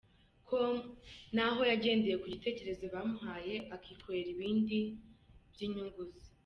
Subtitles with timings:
[0.47, 0.75] com
[1.35, 4.79] naho yagendeye ku gitekerezo bamuhaye akikorera ibindi
[5.51, 6.23] by’inyungu ze.